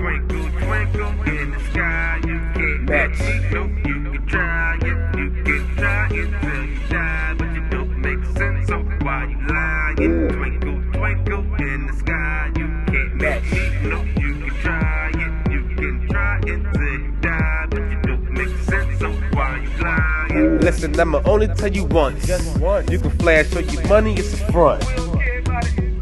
twinkle, 0.00 0.50
twinkle 0.60 1.22
in 1.28 1.50
the 1.50 1.60
sky. 1.70 2.20
You 2.24 2.38
can't 2.54 2.82
match. 2.88 3.18
No, 3.52 3.62
you 3.86 3.96
can 4.10 4.26
try 4.26 4.76
it. 4.76 5.18
You 5.18 5.30
can 5.44 5.76
try 5.76 6.06
it 6.06 6.28
till 6.40 6.64
you 6.64 6.88
die. 6.88 7.34
But 7.38 7.54
you 7.54 7.68
don't 7.68 7.98
make 8.00 8.24
sense, 8.36 8.68
so 8.68 8.78
why 9.04 9.24
you 9.30 9.38
lying? 9.46 10.28
Twinkle, 10.28 10.80
twinkle 10.92 11.54
in 11.56 11.86
the 11.86 11.92
sky. 11.92 12.50
You 12.56 12.66
can't 12.90 13.14
match. 13.16 13.52
No, 13.82 14.02
you 14.22 14.32
can 14.40 14.54
try 14.62 15.10
it. 15.14 15.52
You 15.52 15.62
can 15.76 16.08
try 16.08 16.38
it 16.38 16.60
till 16.74 16.98
you 17.04 17.12
die. 17.20 17.66
But 17.70 17.82
you 17.90 18.02
don't 18.02 18.30
make 18.32 18.56
sense, 18.70 18.98
so 18.98 19.10
why 19.36 19.60
you 19.62 19.82
lying? 19.82 20.60
Listen, 20.60 20.98
I'ma 20.98 21.20
only 21.26 21.48
tell 21.48 21.72
you 21.72 21.84
once. 21.84 22.26
Just 22.26 22.58
once. 22.58 22.90
You 22.90 23.00
can 23.00 23.10
flash 23.18 23.50
show 23.50 23.58
your 23.60 23.86
money, 23.86 24.14
it's 24.14 24.32
a 24.32 24.52
front. 24.52 24.80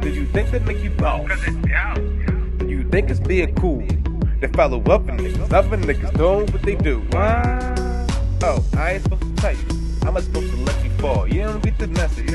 Do 0.00 0.08
you 0.08 0.26
think 0.26 0.50
that 0.50 0.64
make 0.64 0.82
you 0.82 0.90
boss? 0.90 1.28
Cause 1.28 1.42
it's 1.46 1.72
out. 1.74 2.31
Do 2.92 2.98
you 2.98 3.04
think 3.04 3.10
it's 3.10 3.26
being 3.26 3.54
cool? 3.54 3.82
They 4.42 4.48
follow 4.48 4.78
up 4.82 5.08
and 5.08 5.18
niggas, 5.18 5.50
other 5.50 5.78
niggas 5.78 6.14
doing 6.14 6.46
what 6.52 6.60
they 6.60 6.74
do. 6.74 7.02
Oh, 7.14 8.62
I 8.76 8.92
ain't 8.92 9.02
supposed 9.02 9.22
to 9.22 9.34
tell 9.36 9.52
you. 9.54 9.64
I'm 10.02 10.12
not 10.12 10.22
supposed 10.24 10.50
to 10.50 10.56
let 10.58 10.84
you 10.84 10.90
fall. 10.98 11.26
You 11.26 11.40
don't 11.44 11.62
get 11.62 11.78
the 11.78 11.86
message. 11.86 12.34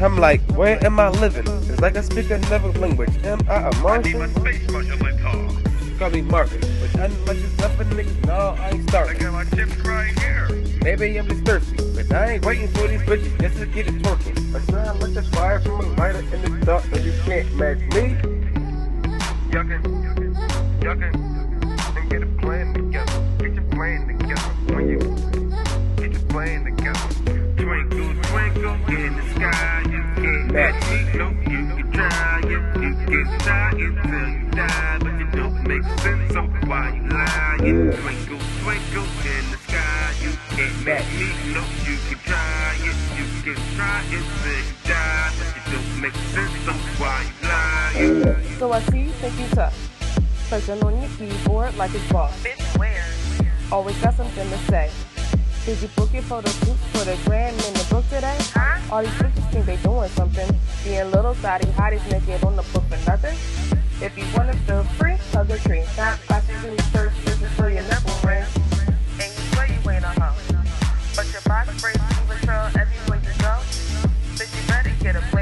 I'm 0.00 0.16
like, 0.16 0.40
where 0.52 0.82
am 0.82 0.98
I 0.98 1.10
living? 1.10 1.46
It's 1.68 1.82
like 1.82 1.98
I 1.98 2.00
speak 2.00 2.30
another 2.30 2.72
language. 2.80 3.10
Am 3.26 3.40
I 3.46 3.68
a 3.68 3.86
I 3.86 3.98
need 4.00 4.16
my 4.16 4.26
Martian? 4.26 4.34
space 4.36 4.68
and 4.74 5.20
talk. 5.20 5.98
Call 5.98 6.10
me 6.10 6.22
Marcus. 6.22 6.64
But 6.80 7.10
unless 7.10 7.36
it's 7.36 7.62
other 7.62 7.84
niggas, 7.84 8.26
no, 8.26 8.56
I 8.58 8.70
ain't 8.70 8.80
I 8.80 8.88
starting. 8.88 9.18
got 9.20 9.32
my 9.34 9.44
chips 9.54 9.76
right 9.84 10.18
here. 10.18 10.48
Maybe 10.82 11.18
I'm 11.18 11.28
just 11.28 11.44
thirsty, 11.44 11.76
but 11.94 12.10
I 12.10 12.32
ain't 12.32 12.46
waiting 12.46 12.68
for 12.68 12.88
these 12.88 13.02
bitches 13.02 13.38
just 13.38 13.58
to 13.58 13.66
get 13.66 13.86
it 13.86 13.96
twerking. 14.02 14.50
But 14.50 14.66
now 14.72 14.94
let 14.94 15.12
the 15.12 15.22
fire 15.24 15.60
from 15.60 15.80
a 15.84 15.88
lighter 15.96 16.20
in 16.20 16.40
the 16.40 16.64
dark, 16.64 16.84
so 16.84 16.96
you 16.96 17.12
can't 17.26 17.52
match 17.56 17.80
me. 17.94 18.41
Y'all 20.82 20.96
can, 20.96 21.12
get 22.08 22.24
a 22.24 22.26
plan 22.42 22.74
together. 22.74 23.12
Get 23.38 23.54
your 23.54 23.62
plan 23.70 24.04
together. 24.08 24.42
When 24.74 24.88
you 24.88 24.98
get 25.96 26.10
your 26.10 26.28
plan 26.28 26.64
together. 26.64 26.98
Twinkle, 27.54 28.22
twinkle 28.24 28.74
in 28.90 29.14
the 29.14 29.22
sky. 29.30 29.84
You 29.86 30.02
can't 30.18 30.52
match 30.52 30.82
me. 30.90 31.18
No, 31.18 31.30
you 31.46 31.62
can 31.70 31.92
try 31.92 32.40
it. 32.42 32.80
You 33.12 33.38
try 33.38 33.70
it 33.70 33.94
till 34.02 34.28
you 34.28 34.50
die. 34.50 34.98
But 34.98 35.18
you 35.20 35.26
don't 35.30 35.62
make 35.68 35.84
sense, 36.00 36.32
so 36.32 36.42
why 36.66 36.96
you 36.96 37.08
lying? 37.10 37.92
Twinkle, 37.92 38.40
twinkle 38.64 39.06
in 39.22 39.50
the 39.52 39.58
sky. 39.62 40.14
You 40.20 40.32
can't 40.50 40.84
match 40.84 41.06
me. 41.14 41.30
No, 41.54 41.62
you 41.86 41.96
can 42.10 42.18
try 42.26 42.74
it. 42.82 42.96
You 43.14 43.26
can 43.44 43.62
try 43.76 44.02
it 44.10 44.10
you 44.10 44.74
die. 44.82 45.30
But 45.38 45.46
you 45.54 45.78
don't 45.78 46.02
make 46.02 46.16
sense, 46.34 46.58
so 46.66 46.72
why 46.98 47.22
you 47.22 47.46
lying? 47.46 48.58
So 48.58 48.72
I 48.72 48.80
see 48.80 49.02
you 49.02 49.10
think 49.10 49.38
you 49.38 49.46
tough 49.54 49.91
on 50.52 51.00
your 51.00 51.08
keyboard 51.16 51.74
like 51.78 51.94
it's 51.94 52.12
boss. 52.12 52.44
Always 53.72 53.96
got 54.02 54.12
something 54.12 54.50
to 54.50 54.58
say. 54.68 54.90
Did 55.64 55.80
you 55.80 55.88
book 55.96 56.12
your 56.12 56.22
photo 56.24 56.50
shoot 56.50 56.76
for 56.92 57.06
the 57.06 57.18
grand 57.24 57.56
in 57.56 57.72
the 57.72 57.86
book 57.88 58.04
today? 58.10 58.36
Huh? 58.52 58.94
All 58.94 59.02
these 59.02 59.12
bitches 59.12 59.50
think 59.50 59.64
they 59.64 59.76
doing 59.78 60.10
something. 60.10 60.46
Being 60.84 61.10
little 61.10 61.34
side 61.36 61.64
hottest 61.72 62.04
naked 62.10 62.44
on 62.44 62.56
the 62.56 62.62
book 62.74 62.84
for 62.84 63.10
nothing. 63.10 63.34
If 64.02 64.12
you 64.18 64.24
wanna 64.36 64.52
feel 64.68 64.84
free, 65.00 65.16
hug 65.32 65.50
a 65.50 65.58
tree. 65.58 65.84
Not 65.96 66.20
classes 66.28 66.64
in 66.64 66.76
the 66.76 66.82
church, 66.92 67.14
this 67.24 67.40
is 67.40 67.50
for 67.52 67.70
your 67.70 67.84
nipple 67.84 68.12
ring. 68.28 68.44
And 69.20 69.32
you 69.32 69.42
swear 69.54 69.66
you 69.72 69.90
ain't 69.90 70.04
a 70.04 70.12
hoe. 70.20 70.36
But 71.16 71.32
your 71.32 71.40
box 71.48 71.80
braids 71.80 71.98
through 72.12 72.28
the 72.28 72.44
trail 72.44 72.68
everywhere 72.76 73.20
you 73.24 73.32
go. 73.40 73.56
Bitch, 74.36 74.52
you 74.52 74.68
better 74.68 74.92
get 75.02 75.16
a. 75.16 75.41